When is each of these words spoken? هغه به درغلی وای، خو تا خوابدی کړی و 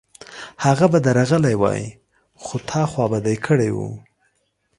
هغه 0.65 0.85
به 0.91 0.99
درغلی 1.05 1.55
وای، 1.61 1.83
خو 2.43 2.55
تا 2.69 2.81
خوابدی 2.91 3.37
کړی 3.45 3.69
و 3.73 3.77